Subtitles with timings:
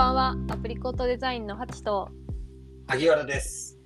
[0.00, 0.34] ばんは。
[0.48, 2.08] アプリコットデザインのハチと。
[2.86, 3.76] 萩原です。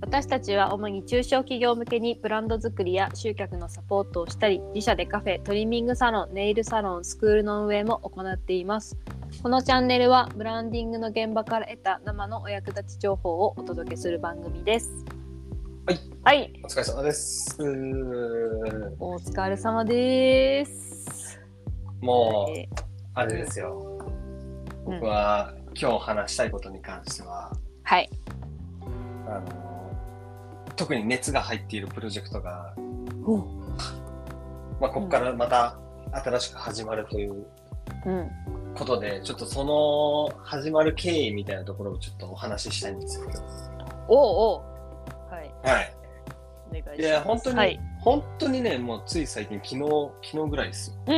[0.00, 8.98] 私たちは主に中小企業向けにブランド作りや集客のサポートをしたり自社でカフェトリミングサロンネイルサロンスクールの運営も行っています。
[9.40, 14.90] このチャンネルはブランディングの現場から得た生のお役立ち情報をお届けする番組です。
[15.86, 17.56] はい、はい、お疲れ様です。
[18.98, 21.40] お疲れ様です。
[22.00, 22.68] もう、え
[23.14, 23.87] あれですよ。
[24.88, 25.00] うん。
[25.00, 27.52] 僕は、今日話したいことに関しては、
[27.84, 28.10] はい。
[29.26, 29.42] あの、
[30.76, 32.74] 特に熱が入っているプロジェクトが、
[33.24, 33.38] お。
[34.80, 35.76] まあ、ここからまた
[36.12, 37.46] 新しく始まるという
[38.06, 38.30] うん。
[38.74, 43.26] ことで、ちょっとその始まる経緯みたいなところをちょっとお話ししたいんですよ。
[44.08, 44.18] おう
[44.54, 45.34] おう。
[45.34, 45.50] はい。
[45.64, 45.94] はい。
[46.68, 47.02] お願いします。
[47.02, 47.80] いや、本当に、はい。
[48.00, 50.96] 本当にね、もうつい最近、昨日、昨日ぐらいですよ。
[51.06, 51.14] うん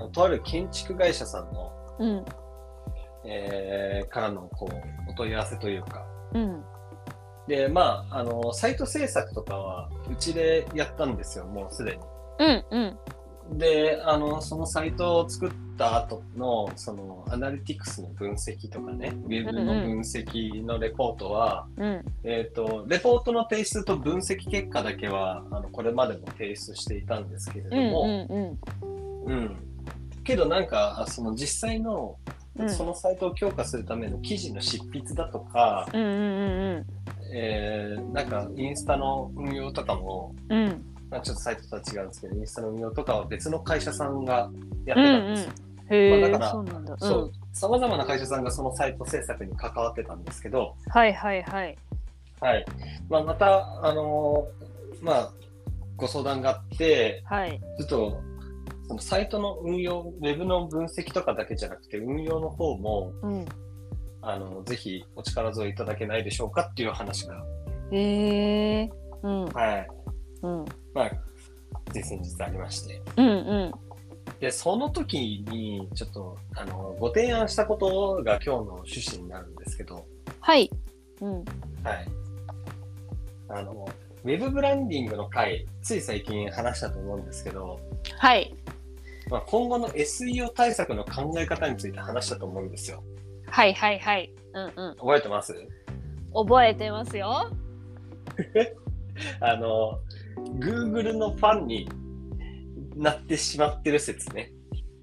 [0.00, 0.12] うん。
[0.12, 2.24] とある建築会社さんの、うん
[3.28, 6.64] えーからのこうお問い合わせというか、うん。
[7.48, 11.98] で、まあ、あの、サイト制作とかは、うちでやったんですよ、もうすで
[12.38, 12.98] うんうん。
[13.52, 13.58] に。
[13.58, 28.26] で、あの、そのサイトを作った後の、その、アナリティクスの分析とかね、ウェブの分析のレポートは、うんえっ、と、レポートの提出と分析結果だけは、あの、これまでも提出していたんですけれどうんも、
[29.26, 29.32] うん。
[29.32, 29.56] うん。
[30.22, 36.86] けどなんか、その実際の、うんそのサイトを強化するための記事の執筆だとか、うんうんうん
[37.30, 44.50] えーなんかインスタの運用とかも、うんうんまあ、ちょっとサイトとは違うんですけど、インスタの運用とかは別の会社さんが
[44.86, 45.52] やってたんですよ。
[45.88, 46.92] まあだからそうなんだ。
[46.92, 51.76] うんそう、様々な会社さんがそのサイト制作に関わってたんですけど、はいはいはい。
[52.40, 52.64] はい。
[53.08, 55.32] まあ、また、あのーまあ、
[55.96, 57.60] ご相談があって、はい。
[57.78, 58.22] ちょっと、
[58.88, 63.44] そのサイトの運用、ウェブの分析とかだけじゃなくて、運用の方も、うん。
[64.22, 67.44] あの、ぜひお力添えいただけないでしょうかっていう話が、
[67.92, 68.90] へえ。
[69.22, 69.88] うんはい。
[70.42, 70.64] うん
[70.94, 71.10] まあ、
[71.92, 73.02] つい先日ありまして。
[73.16, 73.32] うんう
[73.66, 73.72] ん
[74.40, 80.06] で、その時に、ちょっと、あの、ご提案したことが今日の趣旨になるんですけど、
[80.40, 80.70] はい。
[81.20, 81.44] うんはい。
[83.48, 83.88] あの、
[84.24, 87.80] ウェブブランディングの回、つい最近話したと思うんですけど、
[88.18, 88.54] はい
[89.30, 93.02] まあ、今後の SEO 対策の考え方について話したと思うんですよ。
[93.46, 94.32] はいはいはい。
[94.54, 94.96] うんうん。
[94.96, 95.54] 覚えてます？
[96.34, 97.50] 覚えてますよ。
[99.40, 100.00] あの、
[100.58, 101.88] Google のファンに
[102.96, 104.52] なってしまってる説ね。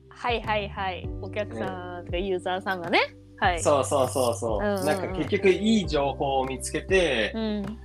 [0.09, 1.09] はいはいはい。
[1.21, 2.99] お客さんとかユーザーさんがね。
[3.37, 3.61] はい。
[3.61, 4.59] そうそうそうそう。
[4.59, 7.79] うんうんうんなんか結局いい情報を見つけて、うん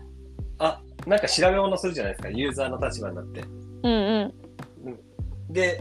[0.58, 3.40] あ、なんか調べ物するじゃないですか、ユーザーの立場になって。
[3.82, 4.34] うんうん
[5.48, 5.80] で、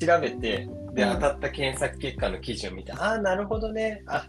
[0.00, 4.02] 調べて、で、うん当たった検索結果の記事を見て、ああ、なるほどね。
[4.06, 4.28] あ、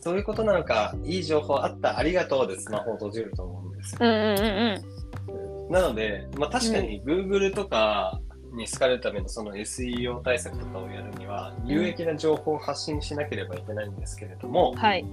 [0.00, 0.94] そういうことなのか。
[1.04, 1.98] いい情報あった。
[1.98, 3.98] ありがとうでスマホを閉じると思うんですよ。
[4.00, 4.38] うんうん
[4.88, 4.94] うん
[5.70, 8.20] なので、まあ確かに Google とか
[8.52, 15.04] に好かれるためのその SEO 対策とかをやるには、有益な情報を発信しなければいけないんですけれどもうん。、はい。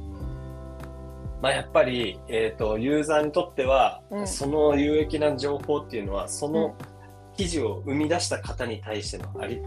[1.41, 6.75] まあやっぱり、えっ、と、ユーザーにとっては、うんその有益な情報っていうのは、その
[7.35, 9.61] 記事を生み出した方に対してのあり、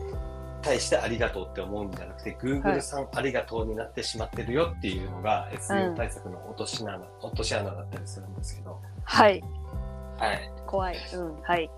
[0.63, 9.43] 対してありがとうって思うんじゃなくて、は Google いさんありがとうになってしまってるよっていうのが、う SEO ん対策の落とし穴、落とし穴だったりするんですけど、はい。
[10.19, 10.51] はい。
[10.67, 10.97] 怖い。
[11.15, 11.71] うんはい。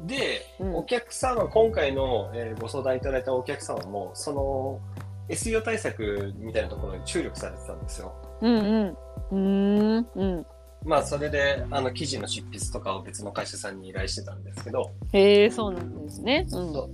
[0.00, 4.80] で、うんお客様、今回の、えーご相談いただいたお客様も、その
[5.28, 8.12] SEO 対策みたいなところに注力されてたんですよ。
[8.40, 8.96] うんうん。
[9.30, 10.46] うーんうん。
[10.84, 16.46] まあ、それで、あの、記事の執筆とかを別の会社さんに依頼してたんですけど、へえ、そうなんですね。
[16.52, 16.72] うん。
[16.72, 16.90] そ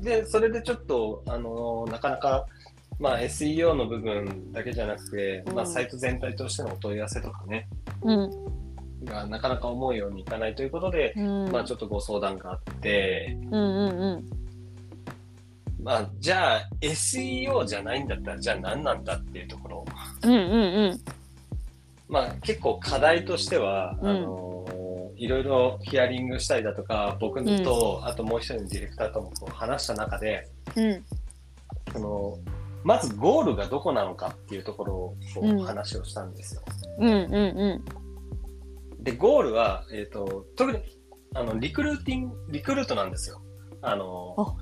[0.00, 2.46] うで、それでちょっと、あのなかなか、
[2.98, 7.68] まあ、SEO の部分だけじゃなくて、うんまあ、サイト全体としてのお問い合わせとかね、
[8.02, 8.30] うん。
[9.04, 11.52] がなかなか思うようにいかないということで、うん。
[11.52, 14.38] まあ、ちょっとご相談があって、うんうんうん。
[15.82, 19.84] まあ、じゃあ SEO じゃないんだったら、じゃあ何なんだっていうところ。
[20.24, 21.00] うんうんうん。
[22.08, 24.48] まあ、結構課題としては、うんあの
[25.20, 31.04] いろいろヒアリングしたりだとか、僕と、あともう一人のディレクターともこう話した中で、うん。
[31.92, 32.38] その
[32.84, 36.62] まずゴールがどこなのかっていうところをこうんう話をしたんですよ。
[37.00, 37.82] うんうんう
[39.00, 40.78] で、ゴールは、えっ、と、特に、
[41.34, 43.40] あの、リクルーティング、リクルートなんですよ。
[43.80, 44.56] あの、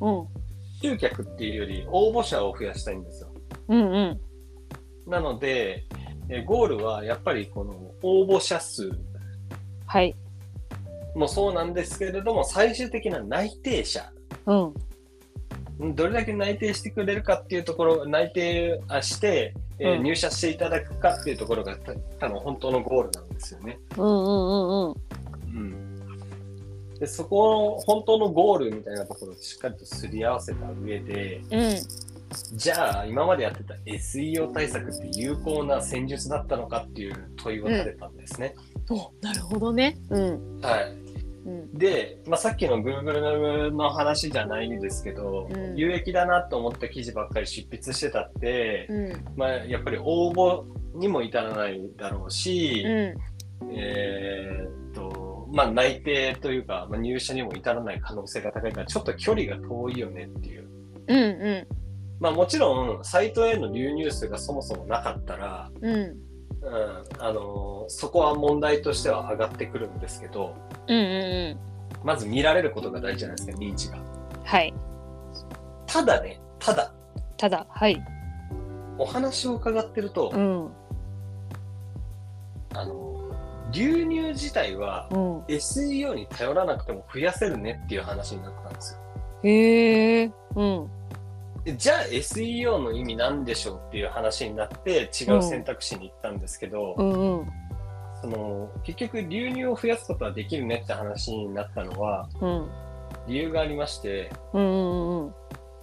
[0.00, 0.04] ん。
[0.04, 0.26] うん。
[0.80, 3.34] 集客っていうより応募者を増やしたいんですよ。
[3.68, 3.98] うんう
[5.06, 5.10] ん。
[5.10, 5.86] なので、
[6.28, 8.90] えーゴールはやっぱりこの応募者数
[9.86, 10.14] はい。
[11.14, 14.10] もそうなんですけれども、最終的な内定者
[14.46, 15.94] うん。
[15.94, 23.78] どれだけ内定してくれるかっていうところ、内定あして、えーうん入社していただくかっていうところがた多分本当のゴールなんですよね。
[23.96, 24.94] うんうんうんうん。
[25.44, 25.58] う
[26.94, 31.76] ん、でそこの本当のゴールみたいなところをしっかりとすり合わせた上で、うん。
[32.32, 38.54] じゃあ今までやってた SEO 対策って有効な戦術だったのかっていう問いを立てたんですね。
[38.90, 39.98] お、なるほどね。
[40.10, 40.60] うん。
[40.60, 41.02] はい。
[41.46, 41.74] うん。
[41.74, 49.24] で、まあ、さっきの Google の話じゃないんですけど、うん有益だなと思った記事ばっかり執筆してたって、うん。
[49.36, 50.64] まあ、やっぱり応募
[50.94, 53.72] にも至らないだろうし、うん。
[53.72, 60.68] えーっと、まあ、内定というか、まあ、入社にも至らない可能性が高いから、ちょっと距離が遠いよねっていう。
[61.08, 61.66] うんう
[62.22, 65.84] まあ、もちろん、サイトへの流入数がそもそもなかったら、ん。
[65.84, 65.94] うん。
[65.94, 70.54] うん、あのそこは問題としては上がってくるんですけど、
[70.86, 71.58] うんうんう
[72.04, 73.96] まず見られることが大事じゃないですか、認知が。
[73.96, 74.04] ん。
[74.44, 74.72] はい。
[75.88, 76.94] ただね、ただ、
[77.36, 78.00] ただ、はい。
[78.98, 80.70] お話を伺ってると、うん。
[82.74, 83.32] あの、
[83.72, 85.38] 流入自体はうん。
[85.46, 89.00] SEO に頼らなくても増やせるねっていう話になったんですよ。
[89.42, 90.32] へえ。
[90.54, 91.01] うん。
[91.64, 97.46] じゃあ SEO の意味なんでしょうっていう話になって違う選択肢に行ったんですけど、うんうん。
[98.20, 102.70] その結局流入を増やすことはできるねって話になったのはうん。
[103.28, 105.34] 理由がありましてうんうんうん。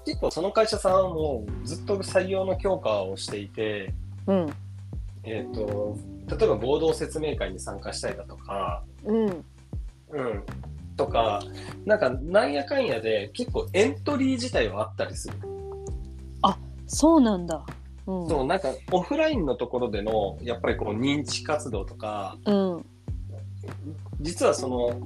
[0.06, 3.94] 結構その会社さんはもうずっと採用の強化をしていて、
[4.28, 4.50] うん。
[5.24, 5.98] えー、と
[6.28, 9.46] 例えば合同説明会に参加したりだとか、うん。
[10.12, 10.44] うん、
[10.98, 11.42] とか
[11.86, 15.36] なんかなんやかんやで結構エントリー自体はあったりする。
[16.90, 17.64] そうなんだ。
[18.08, 18.28] うん。
[18.28, 22.86] そうなんかオフラインのところでのやっぱりこう認知活動とかうん。
[24.20, 25.00] 実はその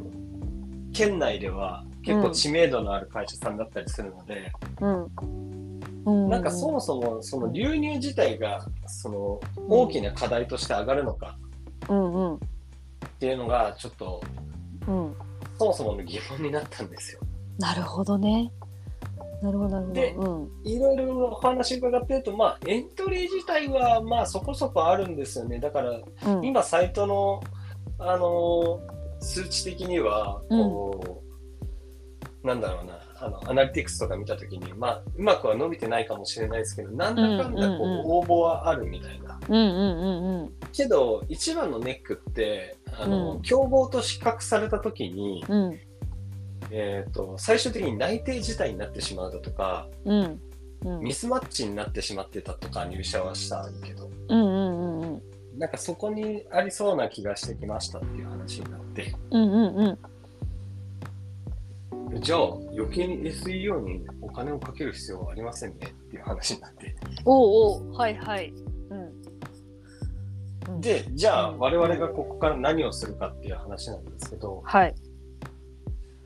[0.93, 4.51] 県内では結構知名度のある会社さんだったりするので、
[4.81, 5.07] うん。
[6.05, 6.29] うん。
[6.29, 11.37] なんかそもそもその流入自体がその大きな課題として上がるのか。
[11.83, 11.87] っ
[13.19, 14.21] ていうのがちょっと
[14.87, 15.15] うん。
[15.59, 17.19] そもそもの疑問になったんですよ。
[17.59, 18.51] なるほどね。
[19.43, 19.93] なるほど、なるほど。
[19.93, 20.49] でうん。
[20.63, 25.59] いろいろお話伺ってると、まあ、エントリー自体はまあそこそこあるんですよね。
[25.59, 26.45] だからうん。
[26.45, 27.41] 今サイトの、
[27.99, 28.93] あのー
[29.23, 31.23] 数値的にはこ
[32.43, 39.39] う、なんだろうなあのアナリティクスとか見たときに、まあ、うまくは伸びてないかもしれないですけどなんだかんだこう、うんうんうん応募はあるみたいな。
[39.47, 40.53] うんうんうんうん。
[40.73, 45.79] けど一番のネックってあの、うん競合と比較されたときに、うん。
[46.71, 50.41] えー、と最終的に内定自体になってしまうだとかうん。
[50.85, 50.99] うん。
[51.01, 55.21] ミスマッチになってしまってたとか入社はしたけどうんうんうんうん。
[55.57, 59.97] なんかそこにありそうな気がしてきましたっていう話になってうんうん
[62.11, 62.21] うん。
[62.21, 62.39] じゃあ
[62.73, 66.95] 余計に SEO にお金をかける必要はありませんねっていう話になって
[67.25, 68.53] おうおう、はいはい。
[68.89, 69.11] うん。
[70.69, 74.95] うん、でじゃあうん我々がここから何をするかっていう話なんですけど、はい。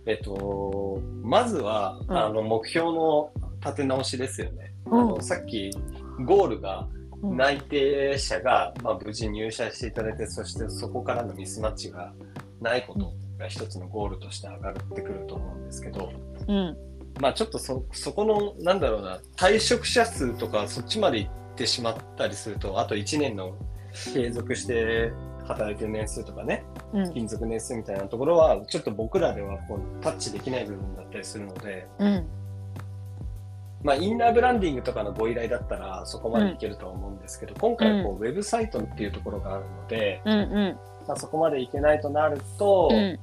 [0.08, 2.18] えっとまずは、うん。
[2.18, 3.32] あの目標の
[3.62, 5.02] 立て直しですよね、うん。
[5.02, 5.72] あのさっき
[6.26, 6.88] ゴールが
[7.22, 7.38] うん。
[7.38, 12.14] 内定者が、まあ、無事入社していただいてそしてそこからのミスマッチが
[12.62, 16.12] ないことが一つのゴールとして上がってくると思うんですけど、
[16.48, 16.78] うん。
[17.20, 23.56] まあちょっとそそこのなんだろうな退職者数とかそっちまで行ってしまったりするとあと1年の
[24.14, 25.12] 継続して
[25.48, 27.06] 働いてる年数とかねうん。
[27.06, 32.28] 勤続年数みたいなところはちょっと僕らではこうタッチできない部分だったりするので、うん。
[33.84, 40.78] まあ、インナーブランディングとかのご依頼だったらそこまでいけるとは思うんですけど、今回はこう、ウェブサイトっていうところがあるので、うんうん。
[41.08, 43.20] まあ、そこまでいけないとなると、うん。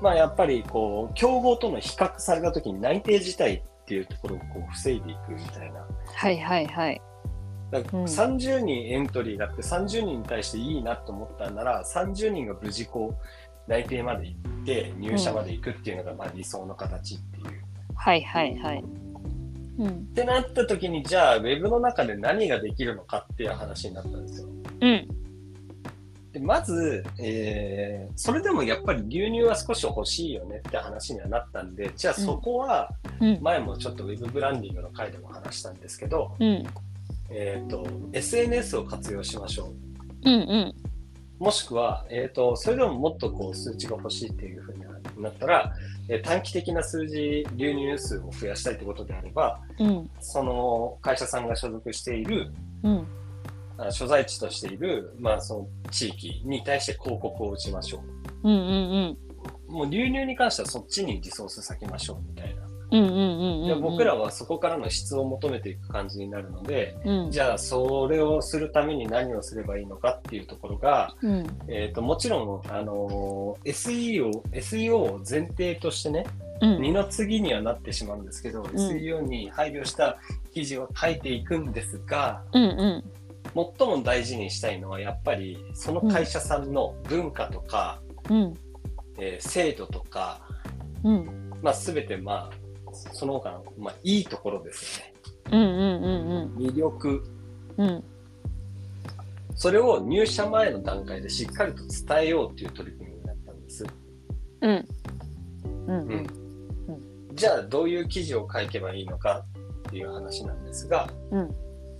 [0.00, 5.86] まあ、やっぱりこう競合との比較された時に内定自体っていうところをこう防いでいくみたいな。
[6.14, 7.00] はいはいはい。
[7.70, 17.62] だからうん30人エントリーがあって30人に対していいなと思ったなら30人が無事こう内定まで行って入社まで行くっていうのがまあ理想の形っていう。
[17.96, 18.84] はいはいはい。
[19.78, 19.88] うん。
[19.88, 24.48] ってなった時にじゃあウェブの中で何ができるのかっていう話になったんですよ。
[24.80, 25.08] うん。
[26.32, 33.38] でまず、えーそれでもやっぱり流入は少し欲しいよねって話にはなったんでじゃあそこはうん。
[33.42, 36.64] 前もちょっとウェブブランディングの回でも話したんですけど、うん。
[37.30, 39.72] えー、と SNS を活用しましょ
[40.24, 40.30] う。
[40.30, 40.74] うんうん。
[41.38, 44.84] もしくは、えー、とそれでももっとこう数値が欲しいっていうふうに
[45.22, 45.72] なったら、
[46.08, 50.10] えー短期的な数字流入数を増やしたいってことであればうん。
[50.20, 52.52] その会社さんが所属している
[52.82, 53.06] うん。
[53.78, 58.02] あ所在地としている、まあ、その地域に対して広告を打ちましょ
[58.42, 59.18] うんうん
[59.68, 59.72] う。
[59.72, 62.65] もう流入に関してはそっちにリソース割きましょうみたいな。
[62.98, 63.08] うん。
[63.08, 63.62] うんうんうんうん。
[63.62, 67.30] うんで僕らはそこからの質を求めていく感じになるので、うん。
[67.30, 71.46] じゃあそれをするために何をすればいいのかっていうところが、うん。
[71.68, 76.26] えー、ともちろん、あのー SEO, SEO を前提としてね、
[76.60, 76.82] うん。
[76.82, 80.18] 二の次にはなってしまうんですけど、SEO に配慮した
[80.52, 83.04] 記事を書いていくんですが、うんうん。
[83.78, 88.54] 最も大事にしたいのはやっぱりその会社さんの文化とか、うん
[89.18, 90.40] えー制度とか、
[91.02, 92.65] うんまあ、全てまあ
[93.12, 95.14] その他の、まあ、いいところですよね。
[95.52, 97.24] うんうんうん魅力。
[97.76, 97.88] うん。
[97.88, 98.04] うん
[99.56, 103.86] それを入社前の段階でしっかりと伝えようっていう取り組みになったんです。
[104.60, 104.88] うん。
[105.86, 106.08] うん。
[106.08, 106.26] うん。
[107.34, 109.44] じゃあどういう記事を書けばいいのか
[109.88, 111.54] っていう話なんですが、うん。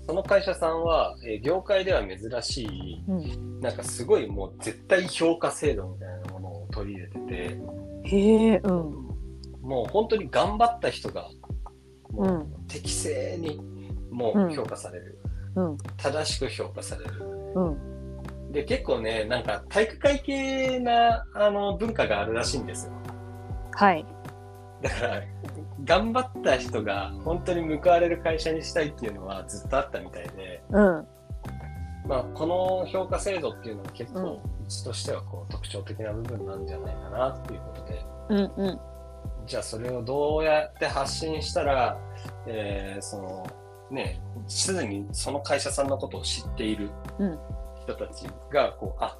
[0.07, 3.61] その会社さんは、えー業界では珍しいうん。
[3.61, 7.59] なんかすごいもう絶対評価制度みたいなものを取り入れてて。
[8.05, 9.06] へえうん
[9.67, 11.29] もう本当に頑張った人が
[12.11, 12.67] もううん。
[12.69, 13.61] 適正に
[14.11, 15.19] もううん評価される、
[15.57, 15.79] うん。
[15.97, 17.13] 正しく評価される。
[17.55, 18.53] うん。
[18.53, 22.93] で結構ねなんか体育会系なあの文化があるらしいんですよ。
[23.73, 24.07] はい。
[24.83, 25.23] だから
[25.85, 31.07] 頑張った人が本当に報われる会社にしたいっていうのはずっとあったみたいで、うん。
[32.09, 38.05] まあ、この評価制度っていうのは結うん構うちとしてはこう特徴的な部分なんじゃないかなっていうことで。
[38.29, 38.81] うんうん
[39.47, 41.99] じゃあそれをどうやって発信したら、
[42.47, 43.47] えーその
[43.91, 47.38] ねすでにその会社さんのことを知っているうん。
[47.83, 49.17] 人たちがこうあ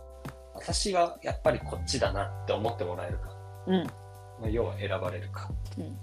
[0.55, 3.31] 私はやっぱりこっちだなって思ってもらえるか。
[3.67, 3.85] うん。
[3.85, 5.49] まあ要は選ばれるか。
[5.79, 5.85] うん。
[5.85, 5.97] うん。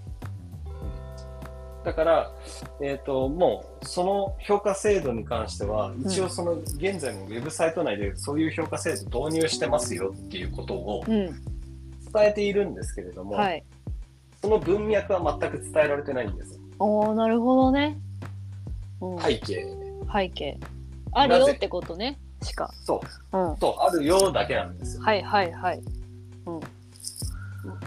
[1.84, 2.32] だから、
[2.82, 11.26] えっ、と、もう、その評価制度に関しては、一応その、現在もウェブサイト内でそういう評価制度導入してますよっていうことをうん。
[12.14, 13.64] 伝えているんですけれども、はい
[14.44, 16.60] その文脈は全く伝えられてないんです。
[16.78, 17.98] おーなるほどね。
[19.00, 19.20] うん。
[19.22, 19.66] 背景。
[20.14, 20.60] 背景。
[21.14, 22.70] あるよってことねしか。
[22.84, 23.58] そう、うん。
[23.58, 25.04] そう、あるよだけなんですよ。
[25.04, 25.82] はいはいはい。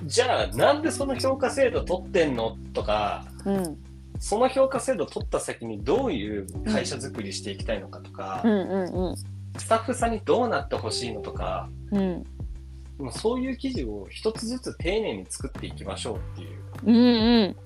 [0.06, 3.76] じゃあ、なんでその評価制度取ってんのとか、うん。
[4.18, 9.16] その評価制度取った先にどういう会社作りしていきたいのかとか、うんうんうん。
[9.58, 12.24] スタッフさんにどうなってほしいのとか、うん
[12.98, 16.58] もうそういう記事を一つずつ丁寧に作っていきましょうっていう。
[16.86, 17.56] うんうん。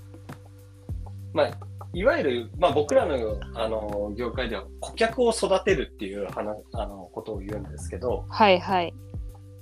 [1.33, 1.51] まあ、
[1.93, 8.95] いわゆる、まあ、僕らのあの業界では顧客を育てるっていう話あのことを言うんですけど、はいはい。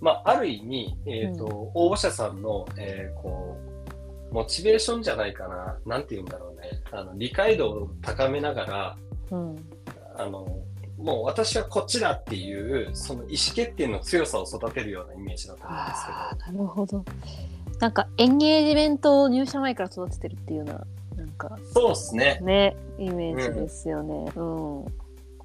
[0.00, 3.68] まあ、ある意味、えーと応募者さんの、えーこう
[4.30, 8.96] モチベーションじゃないかな、なんて言うんだろうね、あの理解度を高めながら、
[9.30, 9.56] うん。
[10.16, 10.46] あの
[10.98, 16.58] もう私はこっちだっていう、その意思決定の強さを育てるようなイメージだと思うんですけど。
[16.58, 17.04] なるほど。
[17.78, 20.86] なんかエンゲージメントを入社前から育ててるっていうような
[21.16, 22.38] なんかそうですね。
[22.42, 24.32] ねイメージですよね。
[24.34, 24.84] うん。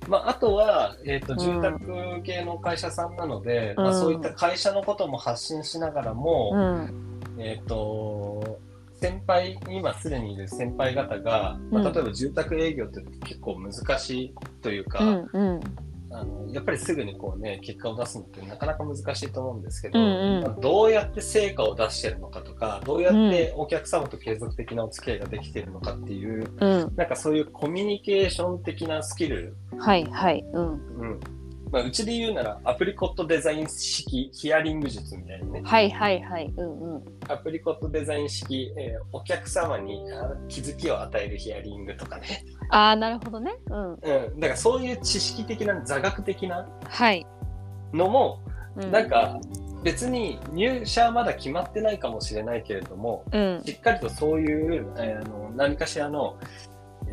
[0.08, 3.84] まあ、あとは、えーとうん住宅系の会社さんなので、うん。
[3.84, 7.20] まあ、そういった会社のことも発信しながらも、うん。
[7.38, 8.60] えっ、と
[9.04, 11.94] 先輩今すでにいる先輩方が、まあ、うん。
[11.94, 15.60] 例えば住宅営業って結構難しいというか、うんうん。
[16.10, 20.44] あのやっぱりすぐにこう、ね、結果を出すのってなかなか難しいと思うんですけど、うんうん。
[20.44, 26.96] まあどうやって成果を出してるのかとかどうやってお客様と継続的なお付き合いができているのかっていううん。
[26.96, 29.58] なんかそういうコミュニケーション的なスキル。
[29.78, 30.46] はいはい。
[30.54, 30.68] うん。
[31.00, 31.20] うん
[31.74, 35.62] まあ、うちで言うならアプリコットデザイン式ヒアリング術みたいなね。
[35.66, 36.54] はいはいはい。
[36.56, 37.04] うんうん。
[37.28, 43.56] アプリコットデザイン式、えーお客様にあ気づきを与えるヒアリングとかね、ああなるほどね。
[43.72, 43.94] うん。
[43.94, 47.26] うん、だからそういう知識的な座学的なはい、
[47.92, 48.44] のも
[48.76, 49.40] うん、なんか
[49.84, 53.62] 別に入社はまだ決まってないかもしれないけれどもうん。
[53.66, 56.38] しっかりとそういう、えーあの何かしらの、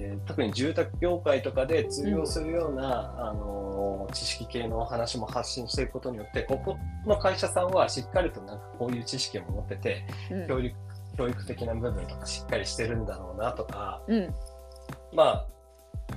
[0.00, 10.48] えー特に住宅業界とかで通用するような、あの知識系の話も発信していくことによってここの会社さんはしっかりとなんかこういう知識を持っててうん。
[10.48, 10.76] 教育
[11.16, 14.34] 教育的な部分とかしっかりしてるんだろうなとかうん。
[15.12, 15.46] まあ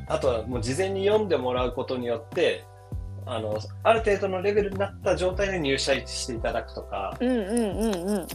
[0.07, 2.63] あとはもう事前に読んでもらうことによって
[3.25, 8.27] あのある程度のレベルになった状態で入社していただくとか、うんうんうんうん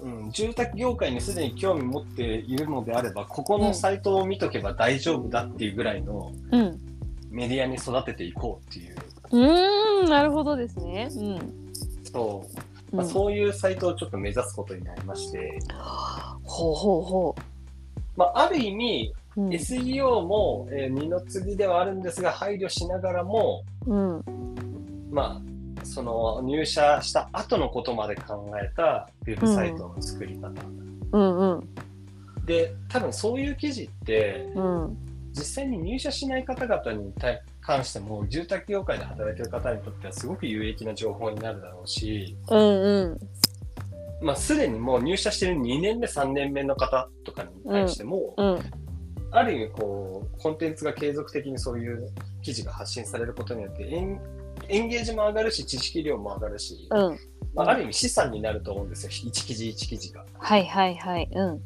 [0.00, 6.80] うん、住宅業界にすでに興味持っているのであればここのサイトを見とけば大丈夫だっていうぐらいのうん。
[7.30, 8.96] メディアに育てていこうっていう。
[9.30, 11.08] うーんなるほどですね。
[11.14, 11.72] うん。
[12.10, 12.44] そ
[12.92, 13.10] う,、まあ、うん。
[13.10, 15.58] そういうサイトをちょっと目指すことになりまして、
[16.42, 17.34] ほうほうほ
[18.16, 24.24] まあ、ある意味う、うん SEO も、えー二の次ではあるんですが配慮しながらもうん。
[25.10, 25.47] まあ
[25.98, 30.52] その入社した後のことまで考えたウェブサイトの作り方、
[31.10, 31.74] うんうん。
[32.46, 34.96] で多分そういう記事ってうん
[35.32, 43.18] 実際に入社しない方々に対関しても住宅業界で働いてる方にとってはすごく有益な情報になるだろうし、うんう
[44.22, 44.24] ん。
[44.24, 48.58] まあ、すでにもう入社してる2年目3年目の方とかに対しても、うん。
[49.32, 52.08] ある意味こうコンテンツが継続的にそういう
[52.42, 53.82] 記事が発信されることによって
[54.68, 57.18] エンゲージも上がるし知識量も上がるし、うん。
[57.54, 59.10] まあ、ある意味資産になると思うんですよ。
[59.10, 60.24] 1記事1記事が。
[60.38, 61.28] はいはいはい。
[61.32, 61.60] うん。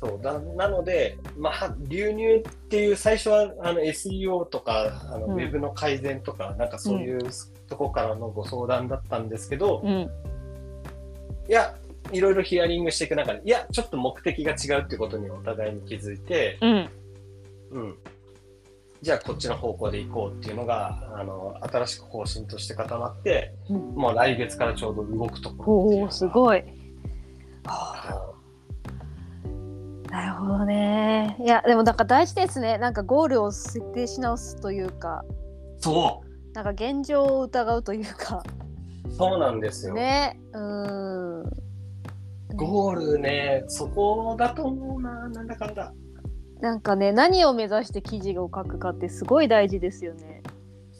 [0.00, 0.20] そう。
[0.22, 5.32] だなので、まあ、流入っていう最初はあの SEO とかあのうん。
[5.34, 7.20] ウェブの改善とか、なんかそういう
[7.68, 10.10] とこからのご相談だったんですけど、うん。
[11.48, 11.76] いや
[12.12, 16.88] いろいろヒアリングしていく中でいやちょっと目的が違うっていうことにお互いに気づいて、うん。
[17.72, 17.96] うん、
[19.02, 23.94] じゃあこっちの方向で行こうっていうのがあの新しく方針として固まってうん。
[23.94, 26.64] もう来月からちょうど動くところおおすごい。
[27.66, 28.32] あ
[30.10, 31.36] なるほどね。
[31.40, 32.78] いやでもなんか大事ですね。
[32.78, 35.24] なんかゴールを設定し直すというか。
[35.28, 36.22] のそ
[36.54, 38.42] なんか現状を疑うというか。
[39.08, 39.94] うそうなんですよ。
[39.94, 40.40] ね。
[40.52, 41.66] うーん。
[42.56, 45.92] ゴールね、そこだと思うな、なんだかんだ。
[46.60, 50.42] なんかね何を目指して記事を書くかってすごい大事ですよね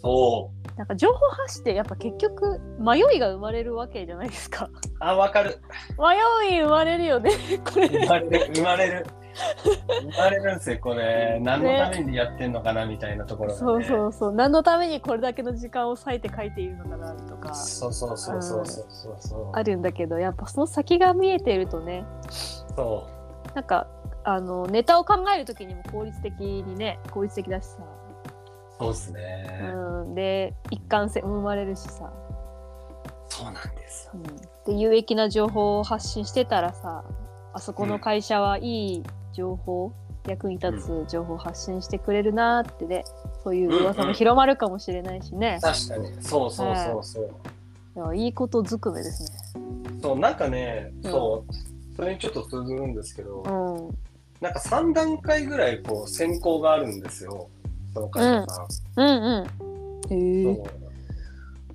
[0.03, 4.71] そなんか情報発信ってやっぱ結局迷いが生まれるわけじゃないですかう。
[5.01, 5.59] あ、わかる。
[5.99, 7.31] 迷い生まれるよね
[7.65, 9.07] これ生まれる、生まれる。
[10.03, 11.39] 生まれるんですよ、これ。
[11.43, 13.59] 何のためにやってんのかな、みたいなところが、ね。
[13.59, 19.51] そうそうそう何のためにこれだけの時間を割いて書いているのかなとかそうそうそうそうそうそう。
[19.55, 22.05] あるんだけどやっぱその先が見えているとね
[22.75, 23.09] そ
[23.55, 23.87] なんか
[24.29, 28.83] あのネタを考える時にも効率的にね効率的だしさ、う。
[28.83, 32.13] そうですね、うん、で一貫性も生まれるしさ、
[33.29, 34.15] そうなんですよ。
[34.17, 37.05] うん、で有益な情報を発信してたらさ
[37.55, 39.03] あそこの会社はいい
[39.33, 39.93] 情報、
[40.27, 43.05] 役に立つ情報を発信してくれるなーってね
[43.45, 46.09] そういう噂も広まるかもしれないしね、確かに。
[46.21, 47.31] そうそうそうそう。
[47.95, 49.39] いやいいことずくめですね。
[50.03, 51.95] そう、なんかね、うんそう。
[51.95, 57.49] それにちょっと通ずるんですけど、うんなんか3段階ぐらいこう選考があるんですよ。
[57.95, 59.01] その会社さん。
[59.01, 59.49] うん
[60.11, 60.55] うん。
[60.55, 60.87] う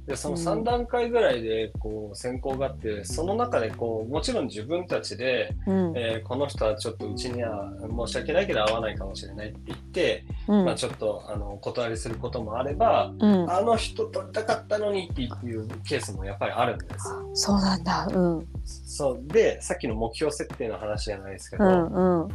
[0.07, 7.71] でその3段階ぐらいでこう選考があってその中でこうもちろん自分たちで、うんえーこの人はちょっとうちには
[8.05, 13.51] 申し訳ないけど合わないかもしれないって言って、うんまあ、ちょっとあの断りすることもあればうん。
[13.51, 17.29] あの人取りたかったのにっていうケースもやっぱりあるんですよ。
[17.33, 18.07] そうなんだ。
[18.11, 18.47] うん。
[18.65, 22.29] そうでさっきの目標設定の話じゃないですけど、うんうん。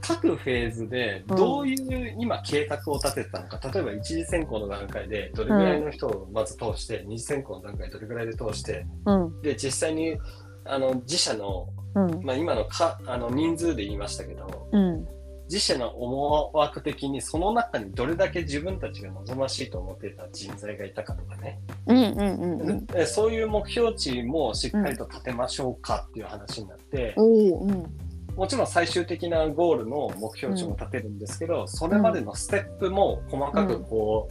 [0.00, 8.86] 各フェーズでどういう今計画を立ててたのか、例えば一次選考の段階でどれぐらいの人をまず通して、二次選考の段階でどれぐらいで通して。
[9.06, 9.42] うん。
[9.42, 10.16] で実際に
[10.64, 12.24] あの自社の、うん。
[12.24, 15.06] まあ、今のかあの人数で言いましたけどうん。
[15.50, 21.58] 自社の思惑的にその中にどれだけ自分たちが望ましいと思っていた人材がいたかとかね、
[21.88, 28.09] うんうんうんそういう目標値もしっかりと立てましょうかっていう話になって、うん
[28.40, 34.30] もちろん最終的なゴールの目標値も立てるんですけど、それまでのステップも細かくこ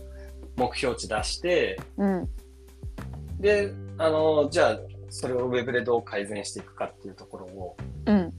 [0.58, 2.30] う、目標値出してうん。
[3.39, 4.80] であのじゃあ
[5.12, 8.34] それをウェブでどう改善していくかっていうところをうん。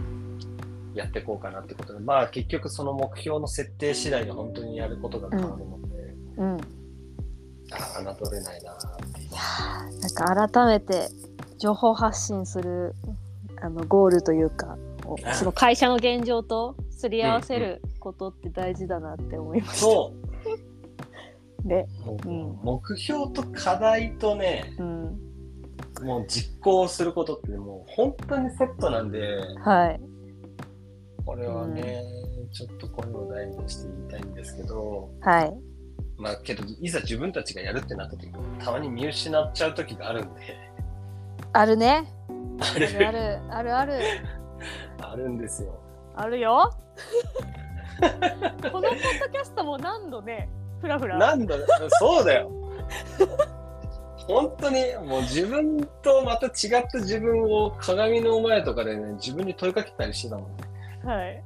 [0.92, 6.56] やっていこうかなってことでまあ結局その目標の設定次第で本当にやることが変わるので、うん。
[7.70, 8.76] ああ侮れないなっ
[9.14, 10.00] ていう。
[10.00, 11.10] なんか改めて
[11.58, 12.92] 情報発信する
[13.62, 14.89] あのゴールというかお
[15.34, 19.76] その会社の現状とすり合わせることって大事だなって思いました。
[19.76, 20.12] そ
[21.64, 25.20] で、うもううん目標と課題とねうん、
[26.02, 30.00] もう実行することってもう本当にセットなんではい。
[31.26, 32.02] これはね、
[32.50, 35.54] ちょっと声を大にして言いたいんですけどはい。
[36.16, 40.40] まあけどいざ自分たちがやるってなった時たまに見失っちゃう時があるんで
[41.52, 42.04] あるね。
[42.60, 43.92] ああるあるるあるある
[45.00, 45.80] あるんですよ
[46.16, 46.70] あるよ。
[48.00, 50.48] このポッドキャストも何度ね、
[50.80, 51.18] ふらふら。
[51.18, 51.56] なんだ
[51.98, 52.50] そうだよ
[54.26, 60.64] 本当にもう自分とまた違った自分を鏡の前とかでね自分に問いかけたりしてたもんね
[61.04, 61.42] はい。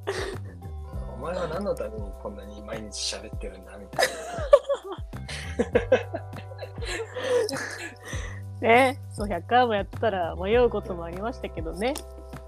[1.14, 4.06] お前は何のためにこんなに毎日喋ってるんだみたい
[8.60, 11.92] ね、そう100回もやってたら迷うこともありましたけどね。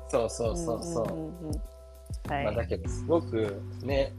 [0.07, 1.61] なそうそうそうそう,、んんうんうん
[2.29, 2.45] はい。
[2.45, 4.12] まあ、だけどすごくね、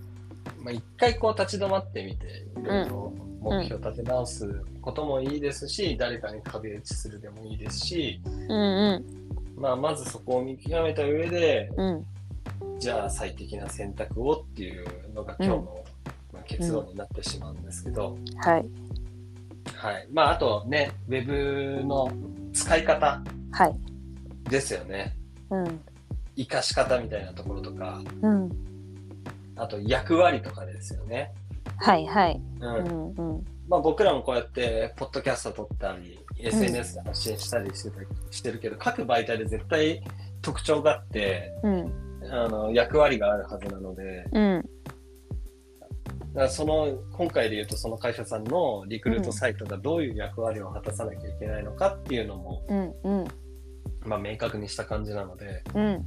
[0.63, 9.05] まあ、一回こう立ち止まってみていろいろ目標立て直すこともいいですし、誰かに壁打ちするでもいいですし、うんうん
[9.57, 12.05] まあ、まずそこを見極めた上でうん
[12.79, 15.83] じゃあ最適な選択をっていうのが今日の、
[16.31, 18.65] まあ、結論になってしまうんですけど、はい。
[19.75, 20.07] はい。
[20.11, 22.11] まあ、あとね、ウェブの
[22.53, 23.21] 使い方
[23.51, 23.75] はい。
[24.49, 25.15] ですよね。
[25.15, 25.26] うん。
[25.49, 28.49] 活かし方みたいなところとか、うん。
[29.55, 31.31] あと役割とかですよね。
[31.77, 32.41] はいはい。
[32.59, 32.75] うん。
[32.75, 33.45] うんうん。
[33.67, 40.01] まあ、僕らもこうやって、ポッドキャスト撮ったり、SNS で発信したりしてたしてるけど、各媒体で絶対
[40.41, 41.91] 特徴があって、うん。
[42.31, 44.69] あの、役割があるはずなので、うん。
[46.33, 52.93] だからその、今回で言うとその会社さんのリクルートサイトがどういう役割を果たさなきゃいけないのかっていうのも、うん。
[53.03, 53.27] うん。
[54.07, 56.05] まあ、明確にした感じなので、うん。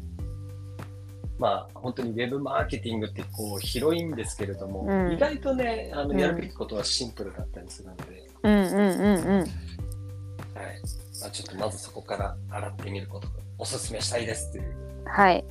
[1.38, 8.52] まあ、本当にウェブマーケティングってこう広いんですけれども、うん意外とね、あのうんやるべきことはシンプルだったりするので、うん。
[8.52, 8.70] うん。
[8.70, 9.38] うん。
[9.40, 9.46] はい
[11.20, 15.04] まあ、ちょっとまずそこから洗ってみることをおすすめしたいですっていう。
[15.06, 15.44] はい。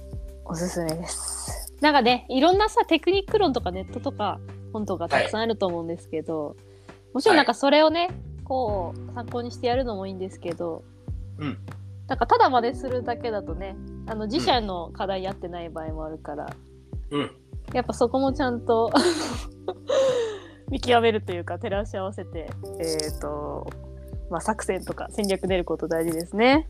[0.45, 1.73] おすすめです。
[1.81, 4.39] なんかね、いろんなさ、テクニック論とかネットとか
[4.73, 6.55] 本とかたくさんあると思うんですけど、
[7.13, 8.09] もちろんなんかそれをね、
[8.43, 10.83] こう参考にしてやるのもいいんですけど、
[11.38, 11.57] うん
[12.09, 13.75] なんかただ真似するだけだとね、
[14.07, 16.49] あの自社の課題やってない場合もあるから、
[17.11, 17.31] うん。
[17.71, 18.91] やっぱそこもちゃんと
[20.71, 23.67] 見極めるというか照らし合わせて、えっ、と、
[24.31, 26.67] まあ、作戦とか戦略練ること大事ですね。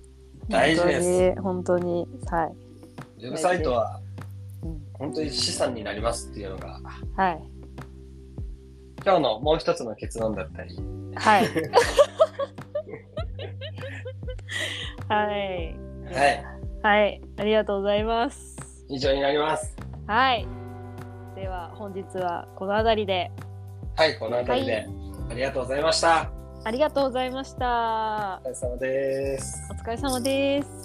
[0.49, 1.41] 大事です。
[1.41, 2.05] 本当に。
[2.29, 3.25] はい。
[3.25, 4.01] ウェブサイトは
[4.63, 6.81] うん本当に資産になりますっていうのが、
[7.15, 7.39] はい。
[9.05, 10.77] 今日のもう一つの結論だったり、
[11.15, 11.47] はい。
[15.09, 15.75] はい。
[16.13, 16.45] はい。
[16.83, 17.21] はい。
[17.37, 18.57] ありがとうございます。
[18.89, 19.75] 以上になります。
[20.07, 20.47] はい。
[21.35, 23.31] では、本日はこの辺りで
[23.95, 24.87] はい、この辺りで、
[25.29, 26.31] ありがとうございました。
[26.63, 28.47] ありがとうございましたお。
[28.47, 29.69] 疲れ様です。
[29.71, 30.78] お疲れ様です。